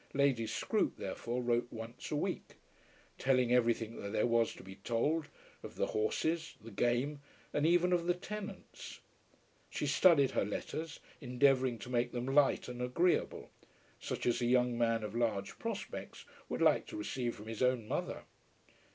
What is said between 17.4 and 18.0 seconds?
his own